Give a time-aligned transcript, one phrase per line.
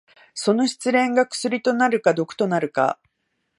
[0.33, 2.97] その失恋が薬となるか毒となるか。